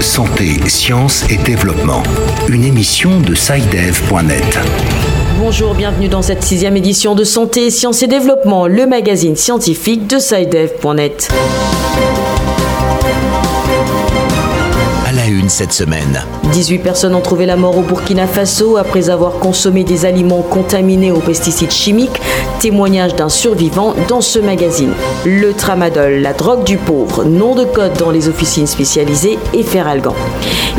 [0.00, 2.02] Santé, sciences et développement.
[2.48, 4.58] Une émission de SciDev.net.
[5.38, 10.18] Bonjour, bienvenue dans cette sixième édition de Santé, Sciences et Développement, le magazine scientifique de
[10.18, 11.30] SciDev.net.
[15.48, 16.22] cette semaine.
[16.52, 21.10] 18 personnes ont trouvé la mort au Burkina Faso après avoir consommé des aliments contaminés
[21.10, 22.20] aux pesticides chimiques.
[22.60, 24.92] Témoignage d'un survivant dans ce magazine.
[25.24, 30.14] Le tramadol, la drogue du pauvre, nom de code dans les officines spécialisées et Feralgan.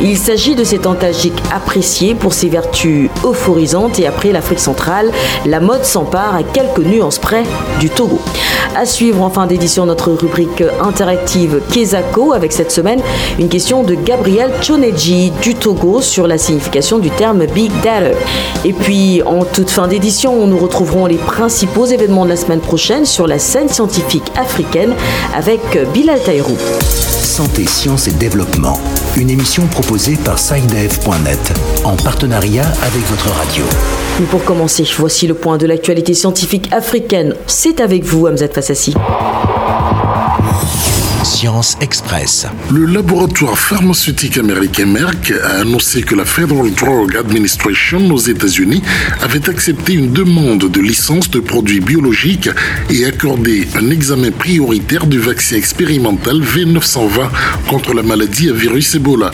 [0.01, 5.11] Il s'agit de cet antalgique apprécié pour ses vertus euphorisantes et après l'Afrique centrale,
[5.45, 7.43] la mode s'empare à quelques nuances près
[7.79, 8.19] du Togo.
[8.75, 13.01] À suivre en fin d'édition notre rubrique interactive Kezako avec cette semaine
[13.39, 18.15] une question de Gabriel Choneji du Togo sur la signification du terme Big Data.
[18.63, 23.05] Et puis en toute fin d'édition, nous retrouverons les principaux événements de la semaine prochaine
[23.05, 24.93] sur la scène scientifique africaine
[25.35, 25.61] avec
[25.93, 26.57] Bilal Taïrou.
[27.35, 28.79] Santé, sciences et développement,
[29.17, 33.65] une émission proposée par SciDev.net en partenariat avec votre radio.
[34.19, 37.35] Mais pour commencer, voici le point de l'actualité scientifique africaine.
[37.47, 38.93] C'est avec vous, Hamzat Fassassi.
[41.25, 42.45] Science Express.
[42.71, 48.83] Le laboratoire pharmaceutique américain Merck a annoncé que la Federal Drug Administration aux États-Unis
[49.23, 52.49] avait accepté une demande de licence de produits biologiques
[52.91, 57.29] et accordé un examen prioritaire du vaccin expérimental V920
[57.67, 59.31] contre la maladie à virus Ebola.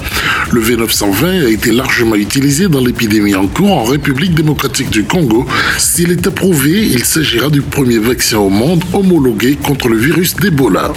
[0.53, 5.45] Le V920 a été largement utilisé dans l'épidémie en cours en République démocratique du Congo.
[5.77, 10.93] S'il est approuvé, il s'agira du premier vaccin au monde homologué contre le virus d'Ebola.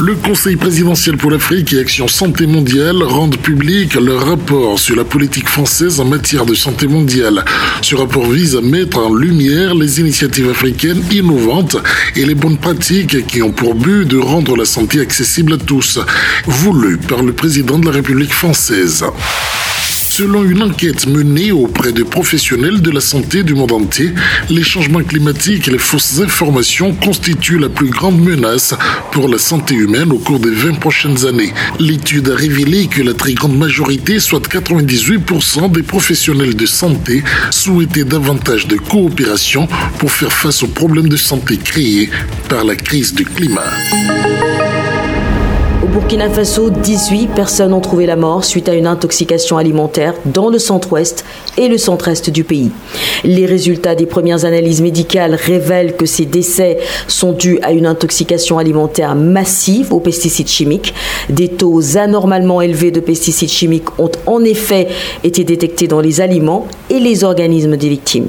[0.00, 5.04] Le Conseil présidentiel pour l'Afrique et Action Santé mondiale rendent public leur rapport sur la
[5.04, 7.44] politique française en matière de santé mondiale.
[7.82, 11.76] Ce rapport vise à mettre en lumière les initiatives africaines innovantes
[12.14, 15.98] et les bonnes pratiques qui ont pour but de rendre la santé accessible à tous,
[16.46, 19.04] voulu par le président de la République française.
[20.18, 24.12] Selon une enquête menée auprès de professionnels de la santé du monde entier,
[24.50, 28.74] les changements climatiques et les fausses informations constituent la plus grande menace
[29.12, 31.54] pour la santé humaine au cours des 20 prochaines années.
[31.78, 38.02] L'étude a révélé que la très grande majorité, soit 98% des professionnels de santé, souhaitaient
[38.02, 39.68] davantage de coopération
[40.00, 42.10] pour faire face aux problèmes de santé créés
[42.48, 43.70] par la crise du climat.
[45.98, 50.60] Burkina Faso, 18 personnes ont trouvé la mort suite à une intoxication alimentaire dans le
[50.60, 51.24] centre-ouest
[51.56, 52.70] et le centre-est du pays.
[53.24, 58.58] Les résultats des premières analyses médicales révèlent que ces décès sont dus à une intoxication
[58.58, 60.94] alimentaire massive aux pesticides chimiques.
[61.30, 64.86] Des taux anormalement élevés de pesticides chimiques ont en effet
[65.24, 68.28] été détectés dans les aliments et les organismes des victimes.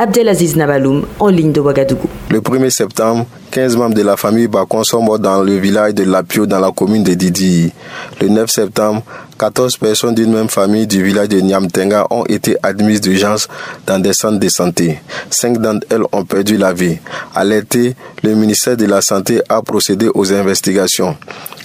[0.00, 2.08] Abdelaziz Nabaloum, en ligne de Ouagadougou.
[2.30, 6.04] Le 1er septembre, 15 membres de la famille Bakon sont morts dans le village de
[6.04, 7.70] Lapio dans la commune de Didi.
[8.18, 9.02] Le 9 septembre,
[9.40, 13.48] 14 personnes d'une même famille du village de Nyamtenga ont été admises d'urgence
[13.86, 14.98] dans des centres de santé.
[15.30, 16.98] Cinq d'entre elles ont perdu la vie.
[17.34, 21.16] À l'été, le ministère de la Santé a procédé aux investigations.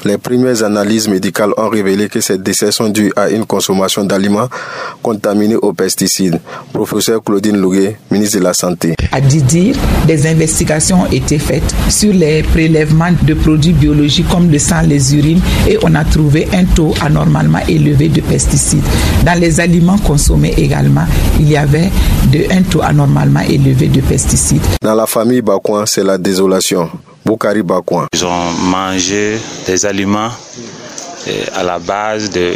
[0.06, 4.48] Les premières analyses médicales ont révélé que ces décès sont dus à une consommation d'aliments
[5.02, 6.40] contaminés aux pesticides.
[6.72, 8.94] Professeur Claudine Louguet, ministre de la Santé.
[9.12, 9.74] À Didi,
[10.08, 15.16] des investigations ont été faites sur les prélèvements de produits biologiques comme le sang, les
[15.16, 18.84] urines et on a trouvé un taux anormalement élevé de pesticides.
[19.26, 21.06] Dans les aliments consommés également,
[21.40, 21.90] il y avait
[22.32, 24.62] de, un taux anormalement élevé de pesticides.
[24.82, 26.90] Dans la famille Bakouan, c'est la désolation.
[27.26, 28.06] Boukari Bakouan.
[28.14, 30.30] Ils ont mangé des aliments
[31.28, 32.54] euh, à la base de euh,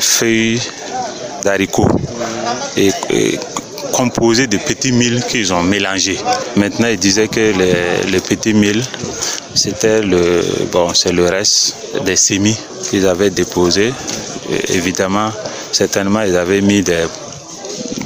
[0.00, 0.60] feuilles
[1.44, 1.88] d'haricots
[2.76, 3.38] et, et
[3.92, 6.18] composé de petits milles qu'ils ont mélangés.
[6.60, 7.54] Maintenant, ils disaient que
[8.10, 8.82] les, petits milles,
[9.54, 13.94] c'était le, bon, c'est le reste des semis qu'ils avaient déposés.
[14.68, 15.30] Évidemment,
[15.72, 17.06] certainement, ils avaient mis des,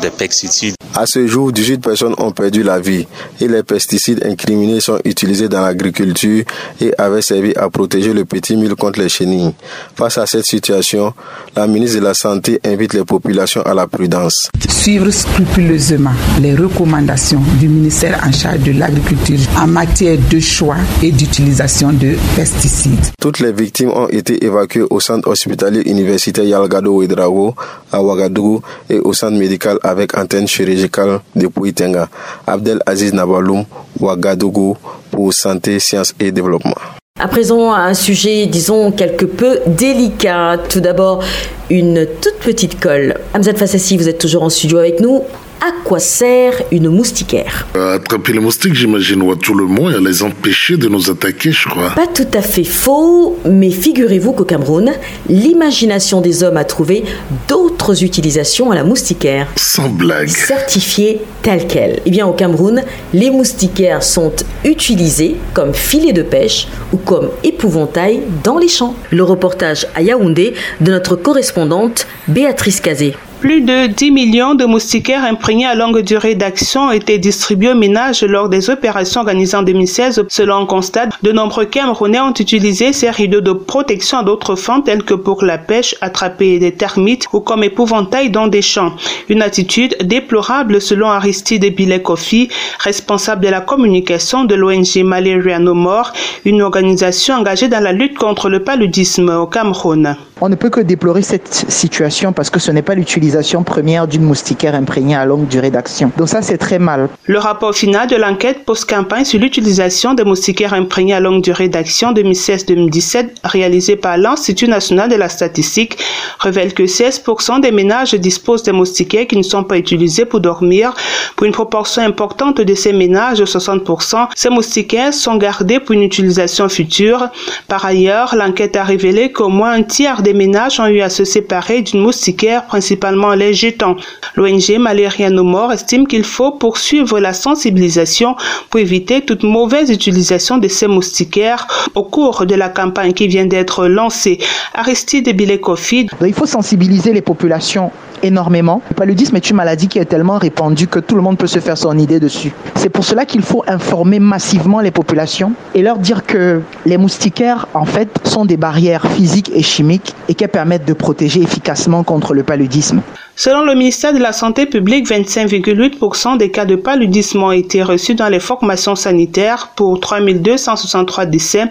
[0.00, 3.04] des pesticides à ce jour, 18 personnes ont perdu la vie
[3.40, 6.44] et les pesticides incriminés sont utilisés dans l'agriculture
[6.80, 9.52] et avaient servi à protéger le petit mille contre les chenilles.
[9.96, 11.12] Face à cette situation,
[11.56, 14.50] la ministre de la Santé invite les populations à la prudence.
[14.68, 21.10] Suivre scrupuleusement les recommandations du ministère en charge de l'agriculture en matière de choix et
[21.10, 23.06] d'utilisation de pesticides.
[23.20, 27.56] Toutes les victimes ont été évacuées au centre hospitalier universitaire Yalgado Ouedraogo
[27.90, 32.08] à Ouagadougou et au centre médical avec antenne chirurgicale de Pouitenga.
[32.46, 33.64] Abdel Aziz Nabaloum,
[34.00, 34.76] Ouagadougou
[35.10, 36.74] pour Santé, Sciences et Développement.
[37.20, 40.58] À présent, un sujet, disons, quelque peu délicat.
[40.68, 41.22] Tout d'abord,
[41.70, 43.14] une toute petite colle.
[43.32, 45.22] Hamzat Fassassi, vous êtes toujours en studio avec nous.
[45.66, 49.96] À quoi sert une moustiquaire Attraper les moustiques, j'imagine, ou à tout le monde et
[49.96, 51.90] à les empêcher de nous attaquer, je crois.
[51.94, 54.92] Pas tout à fait faux, mais figurez-vous qu'au Cameroun,
[55.26, 57.04] l'imagination des hommes a trouvé
[57.48, 59.48] d'autres utilisations à la moustiquaire.
[59.56, 60.28] Sans blague.
[60.28, 62.00] Certifiées telles quelles.
[62.04, 62.82] Eh bien, au Cameroun,
[63.14, 64.32] les moustiquaires sont
[64.64, 68.96] utilisés comme filets de pêche ou comme épouvantail dans les champs.
[69.10, 70.52] Le reportage à Yaoundé
[70.82, 73.14] de notre correspondante Béatrice Cazé.
[73.44, 77.74] Plus de 10 millions de moustiquaires imprégnés à longue durée d'action ont été distribués aux
[77.74, 80.24] ménages lors des opérations organisées en 2016.
[80.30, 84.80] Selon un constat, de nombreux Camerounais ont utilisé ces rideaux de protection à d'autres fins
[84.80, 88.94] telles que pour la pêche, attraper des termites ou comme épouvantail dans des champs.
[89.28, 92.48] Une attitude déplorable selon Aristide Bilek-Kofi,
[92.78, 96.14] responsable de la communication de l'ONG Malaria No More,
[96.46, 100.16] une organisation engagée dans la lutte contre le paludisme au Cameroun.
[100.40, 103.33] On ne peut que déplorer cette situation parce que ce n'est pas l'utilisation
[103.64, 106.10] première d'une moustiquaire imprégnée à longue durée d'action.
[106.16, 107.08] Donc ça, c'est très mal.
[107.26, 112.12] Le rapport final de l'enquête post-campagne sur l'utilisation des moustiquaires imprégnés à longue durée d'action
[112.12, 115.98] 2016-2017 réalisé par l'Institut national de la statistique
[116.40, 120.94] révèle que 16% des ménages disposent des moustiquaires qui ne sont pas utilisés pour dormir.
[121.36, 126.68] Pour une proportion importante de ces ménages, 60%, ces moustiquaires sont gardés pour une utilisation
[126.68, 127.28] future.
[127.68, 131.24] Par ailleurs, l'enquête a révélé qu'au moins un tiers des ménages ont eu à se
[131.24, 138.36] séparer d'une moustiquaire, principalement L'ONG Malaria No More estime qu'il faut poursuivre la sensibilisation
[138.70, 143.46] pour éviter toute mauvaise utilisation de ces moustiquaires au cours de la campagne qui vient
[143.46, 144.38] d'être lancée.
[144.74, 146.08] Aristide Bilekofi.
[146.20, 147.90] Il faut sensibiliser les populations
[148.22, 148.82] énormément.
[148.90, 151.58] Le paludisme est une maladie qui est tellement répandue que tout le monde peut se
[151.58, 152.52] faire son idée dessus.
[152.76, 157.66] C'est pour cela qu'il faut informer massivement les populations et leur dire que les moustiquaires,
[157.74, 162.34] en fait, sont des barrières physiques et chimiques et qu'elles permettent de protéger efficacement contre
[162.34, 163.00] le paludisme.
[163.36, 168.14] Selon le ministère de la Santé publique, 25,8% des cas de paludisme ont été reçus
[168.14, 171.64] dans les formations sanitaires pour 3263 décès.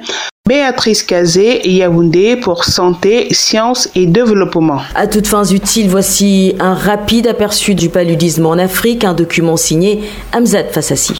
[0.45, 4.81] Béatrice Kazé, Yaoundé pour Santé, Sciences et Développement.
[4.94, 10.01] À toutes fins utiles, voici un rapide aperçu du paludisme en Afrique, un document signé
[10.33, 11.13] Hamzat Fassassi.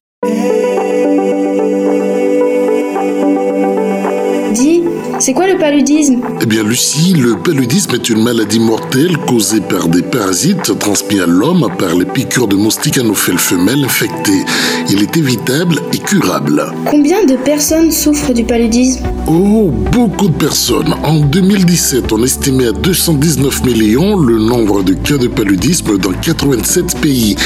[5.26, 9.88] C'est quoi le paludisme Eh bien, Lucie, le paludisme est une maladie mortelle causée par
[9.88, 14.44] des parasites transmis à l'homme par les piqûres de moustiques anophèles femelles infectées.
[14.90, 16.66] Il est évitable et curable.
[16.92, 20.94] Combien de personnes souffrent du paludisme Oh, beaucoup de personnes.
[21.06, 27.00] En 2017, on estimait à 219 millions le nombre de cas de paludisme dans 87
[27.00, 27.38] pays.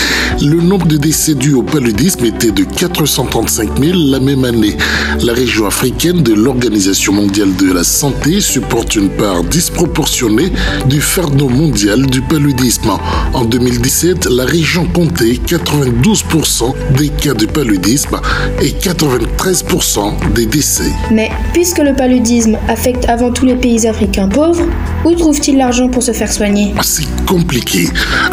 [0.41, 4.75] Le nombre de décès dus au paludisme était de 435 000 la même année.
[5.21, 10.51] La région africaine de l'Organisation mondiale de la santé supporte une part disproportionnée
[10.87, 12.91] du fardeau mondial du paludisme.
[13.33, 18.19] En 2017, la région comptait 92% des cas de paludisme
[18.61, 20.91] et 93% des décès.
[21.11, 24.65] Mais puisque le paludisme affecte avant tout les pays africains pauvres,
[25.05, 26.73] où trouve-t-il l'argent pour se faire soigner?
[26.81, 27.87] C'est compliqué.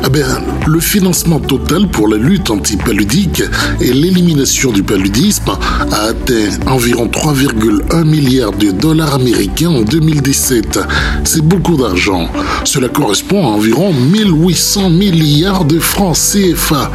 [0.05, 3.43] Eh bien, le financement total pour la lutte antipaludique
[3.81, 5.53] et l'élimination du paludisme
[5.91, 9.19] a atteint environ 3,1 milliards de dollars
[9.67, 10.81] en 2017.
[11.25, 12.29] C'est beaucoup d'argent.
[12.65, 16.91] Cela correspond à environ 1800 milliards de francs CFA.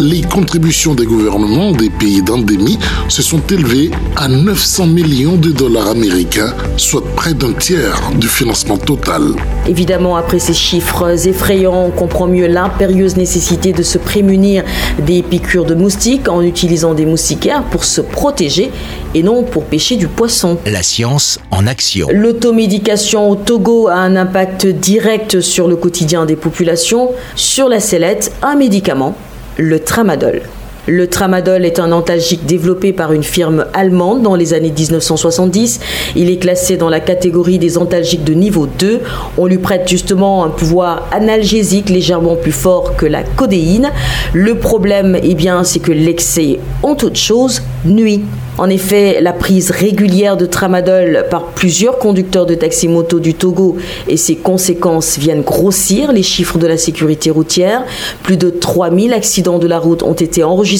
[0.00, 2.78] Les contributions des gouvernements des pays d'endémie
[3.08, 8.78] se sont élevées à 900 millions de dollars américains, soit près d'un tiers du financement
[8.78, 9.22] total.
[9.68, 14.64] Évidemment, après ces chiffres effrayants, on comprend mieux l'impérieuse nécessité de se prémunir
[15.06, 18.70] des piqûres de moustiques en utilisant des moustiquaires pour se protéger
[19.14, 20.58] et non pour pêcher du poisson.
[20.66, 22.08] La science en action.
[22.10, 27.10] L'automédication au Togo a un impact direct sur le quotidien des populations.
[27.36, 29.16] Sur la sellette, un médicament,
[29.58, 30.42] le tramadol.
[30.88, 35.78] Le tramadol est un antalgique développé par une firme allemande dans les années 1970.
[36.16, 39.00] Il est classé dans la catégorie des antalgiques de niveau 2.
[39.38, 43.92] On lui prête justement un pouvoir analgésique légèrement plus fort que la codéine.
[44.32, 48.24] Le problème, eh bien, c'est que l'excès, en toute chose, nuit.
[48.58, 53.76] En effet, la prise régulière de tramadol par plusieurs conducteurs de taxi-moto du Togo
[54.08, 57.82] et ses conséquences viennent grossir les chiffres de la sécurité routière.
[58.22, 60.71] Plus de 3000 accidents de la route ont été enregistrés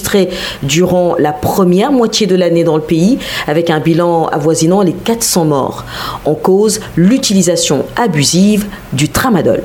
[0.63, 5.45] durant la première moitié de l'année dans le pays, avec un bilan avoisinant les 400
[5.47, 5.85] morts.
[6.25, 9.63] En cause, l'utilisation abusive du tramadol.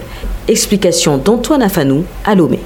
[0.48, 2.60] Explication d'Antoine Afanou à Lomé.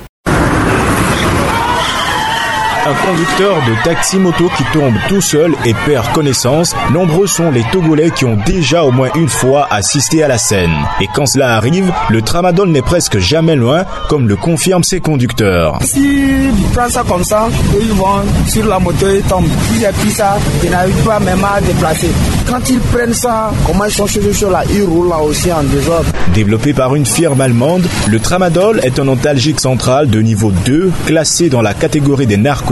[2.83, 8.09] Un conducteur de taxi-moto qui tombe tout seul et perd connaissance, nombreux sont les Togolais
[8.09, 10.73] qui ont déjà au moins une fois assisté à la scène.
[10.99, 15.77] Et quand cela arrive, le tramadol n'est presque jamais loin, comme le confirment ses conducteurs.
[15.83, 19.47] Si ils prennent ça comme ça, ils vont sur la moto, ils tombent.
[19.71, 22.09] Si j'ai pris ça, ils n'arrivent pas même à déplacer.
[22.47, 26.09] Quand ils prennent ça, comment ils sont sur là, ils roulent là aussi en désordre.
[26.33, 31.49] Développé par une firme allemande, le tramadol est un antalgique central de niveau 2, classé
[31.49, 32.70] dans la catégorie des narcotiques,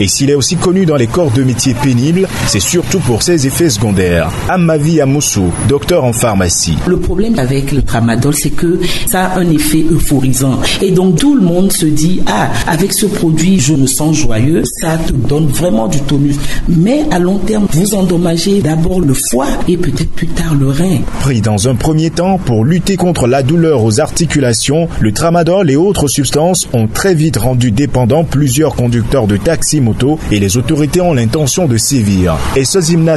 [0.00, 3.46] et s'il est aussi connu dans les corps de métier pénibles, c'est surtout pour ses
[3.46, 4.30] effets secondaires.
[4.48, 6.78] Amavi Amoussou, docteur en pharmacie.
[6.86, 10.58] Le problème avec le tramadol, c'est que ça a un effet euphorisant.
[10.80, 14.62] Et donc tout le monde se dit, ah, avec ce produit, je me sens joyeux,
[14.80, 16.36] ça te donne vraiment du tonus.
[16.68, 20.98] Mais à long terme, vous endommagez d'abord le foie et peut-être plus tard le rein.
[21.20, 25.76] Pris dans un premier temps pour lutter contre la douleur aux articulations, le tramadol et
[25.76, 31.12] autres substances ont très vite rendu dépendants plusieurs conducteurs de taxi-moto et les autorités ont
[31.12, 32.36] l'intention de sévir.
[32.56, 33.16] Et Sozimna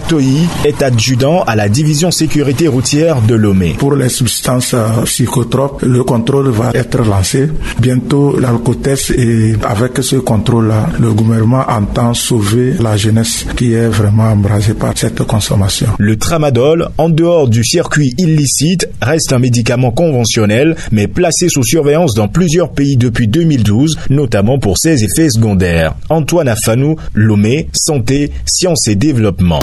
[0.65, 3.75] est adjudant à la division sécurité routière de Lomé.
[3.77, 7.49] Pour les substances euh, psychotropes, le contrôle va être lancé.
[7.79, 14.31] Bientôt l'alcotest et avec ce contrôle-là, le gouvernement entend sauver la jeunesse qui est vraiment
[14.31, 15.87] embrasée par cette consommation.
[15.97, 22.13] Le tramadol, en dehors du circuit illicite, reste un médicament conventionnel, mais placé sous surveillance
[22.15, 25.93] dans plusieurs pays depuis 2012, notamment pour ses effets secondaires.
[26.09, 29.61] Antoine Afanou, Lomé, Santé, Sciences et Développement.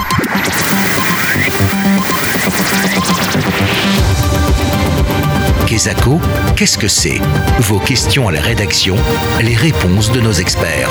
[5.66, 6.20] Kesako,
[6.56, 7.20] qu'est-ce que c'est?
[7.60, 8.96] Vos questions à la rédaction,
[9.42, 10.90] les réponses de nos experts.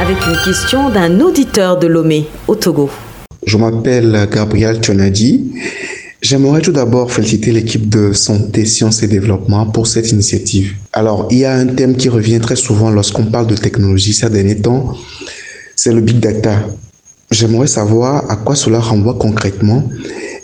[0.00, 2.90] Avec une question d'un auditeur de Lomé, au Togo.
[3.44, 5.52] Je m'appelle Gabriel Tchonadi.
[6.22, 10.76] J'aimerais tout d'abord féliciter l'équipe de Santé, Sciences et Développement pour cette initiative.
[10.92, 14.30] Alors, il y a un thème qui revient très souvent lorsqu'on parle de technologie ces
[14.30, 14.96] derniers temps,
[15.74, 16.60] c'est le big data.
[17.32, 19.82] J'aimerais savoir à quoi cela renvoie concrètement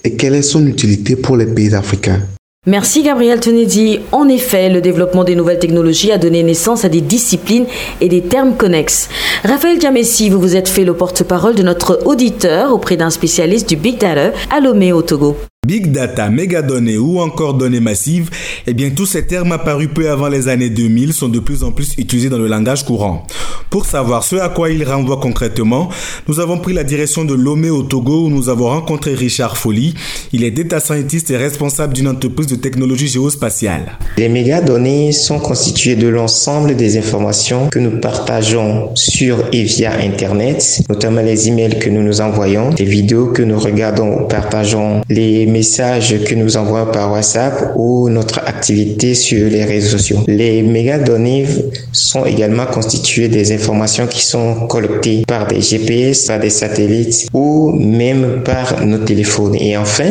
[0.03, 2.23] et quelle est son utilité pour les pays africains.
[2.69, 4.01] Merci Gabriel Tonedi.
[4.13, 7.65] En effet, le développement des nouvelles technologies a donné naissance à des disciplines
[8.03, 9.09] et des termes connexes.
[9.43, 13.77] Raphaël Diamessi, vous vous êtes fait le porte-parole de notre auditeur auprès d'un spécialiste du
[13.77, 15.39] Big Data à au Togo.
[15.67, 18.31] Big data, mégadonnées ou encore données massives,
[18.67, 21.73] eh bien tous ces termes apparus peu avant les années 2000 sont de plus en
[21.73, 23.27] plus utilisés dans le langage courant.
[23.71, 25.91] Pour savoir ce à quoi ils renvoient concrètement,
[26.27, 29.95] nous avons pris la direction de Lomé au Togo où nous avons rencontré Richard Folly.
[30.33, 33.99] Il est data scientist et responsable d'une entreprise de technologie géospatiale.
[34.17, 40.81] Les mégadonnées sont constituées de l'ensemble des informations que nous partageons sur et via Internet,
[40.89, 45.45] notamment les emails que nous nous envoyons, les vidéos que nous regardons ou partageons, les
[45.45, 50.25] messages que nous envoyons par WhatsApp ou notre activité sur les réseaux sociaux.
[50.27, 51.45] Les mégadonnées
[51.93, 53.58] sont également constituées des informations
[54.11, 59.55] qui sont collectées par des GPS, par des satellites ou même par nos téléphones.
[59.57, 60.11] Et enfin,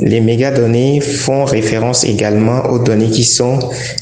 [0.00, 3.58] les mégadonnées font référence également aux données qui sont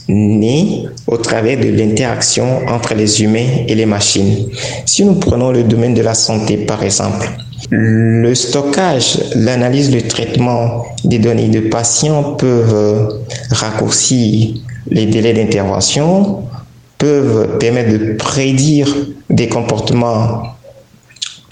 [0.09, 4.49] nées au travers de l'interaction entre les humains et les machines.
[4.85, 7.27] Si nous prenons le domaine de la santé par exemple,
[7.71, 14.55] le stockage, l'analyse, le traitement des données de patients peuvent raccourcir
[14.91, 16.43] les délais d'intervention,
[16.99, 18.89] peuvent permettre de prédire
[19.31, 20.56] des comportements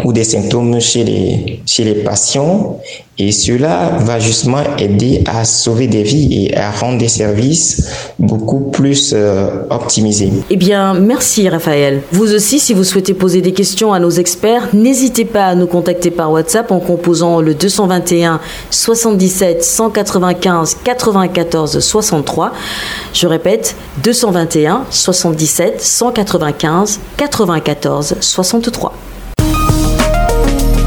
[0.04, 2.78] ou des symptômes chez les, chez les patients
[3.16, 8.58] et cela va justement aider à sauver des vies et à rendre des services beaucoup
[8.58, 10.32] plus euh, optimisés.
[10.50, 12.02] Eh bien, merci Raphaël.
[12.10, 15.68] Vous aussi, si vous souhaitez poser des questions à nos experts, n'hésitez pas à nous
[15.68, 22.52] contacter par WhatsApp en composant le 221 77 195 94 63.
[23.12, 28.92] Je répète, 221 77 195 94 63.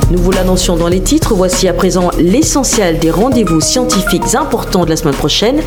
[0.09, 4.89] Nous vous l'annoncions dans les titres, voici à présent l'essentiel des rendez-vous scientifiques importants de
[4.89, 5.57] la semaine prochaine,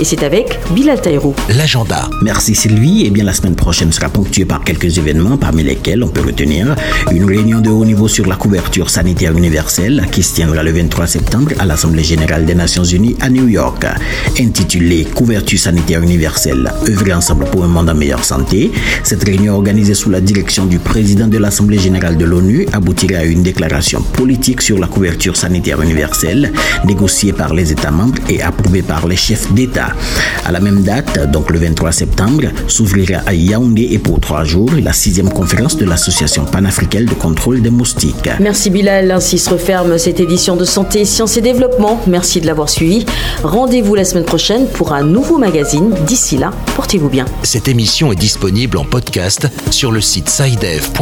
[0.00, 1.34] et c'est avec Bilal Taïrou.
[1.50, 2.08] L'agenda.
[2.22, 6.08] Merci Sylvie, et bien la semaine prochaine sera ponctuée par quelques événements, parmi lesquels on
[6.08, 6.74] peut retenir
[7.10, 11.06] une réunion de haut niveau sur la couverture sanitaire universelle qui se tiendra le 23
[11.06, 13.84] septembre à l'Assemblée générale des Nations Unies à New York,
[14.40, 18.72] intitulée Couverture sanitaire universelle, œuvrer ensemble pour un monde en meilleure santé.
[19.04, 23.24] Cette réunion organisée sous la direction du président de l'Assemblée générale de l'ONU aboutira à
[23.24, 26.52] une déclaration déclaration politique sur la couverture sanitaire universelle
[26.84, 29.88] négociée par les États membres et approuvée par les chefs d'État.
[30.46, 34.70] À la même date, donc le 23 septembre, s'ouvrira à Yaoundé et pour trois jours
[34.80, 38.30] la sixième conférence de l'Association panafricaine de contrôle des moustiques.
[38.38, 42.00] Merci Bilal, ainsi se referme cette édition de Santé, Sciences et Développement.
[42.06, 43.04] Merci de l'avoir suivi.
[43.42, 45.92] Rendez-vous la semaine prochaine pour un nouveau magazine.
[46.06, 47.24] D'ici là, portez-vous bien.
[47.42, 50.92] Cette émission est disponible en podcast sur le site sidev.net/fr.